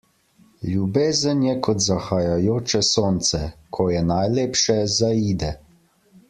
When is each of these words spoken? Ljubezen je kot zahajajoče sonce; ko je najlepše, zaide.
Ljubezen 0.69 1.43
je 1.47 1.51
kot 1.67 1.83
zahajajoče 1.87 2.81
sonce; 2.89 3.43
ko 3.79 3.87
je 3.97 4.03
najlepše, 4.15 4.81
zaide. 4.99 5.55